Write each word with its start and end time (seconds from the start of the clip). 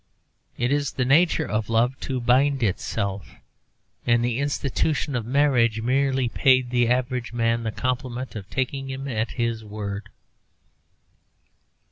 It 0.57 0.71
is 0.71 0.93
the 0.93 1.05
nature 1.05 1.45
of 1.47 1.69
love 1.69 1.99
to 1.99 2.19
bind 2.19 2.63
itself, 2.63 3.35
and 4.03 4.25
the 4.25 4.39
institution 4.39 5.15
of 5.15 5.27
marriage 5.27 5.81
merely 5.81 6.27
paid 6.27 6.71
the 6.71 6.87
average 6.87 7.33
man 7.33 7.61
the 7.61 7.71
compliment 7.71 8.35
of 8.35 8.49
taking 8.49 8.89
him 8.89 9.07
at 9.07 9.33
his 9.33 9.63
word. 9.63 10.09